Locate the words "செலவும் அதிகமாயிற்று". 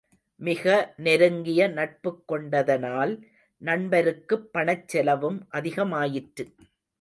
4.87-6.45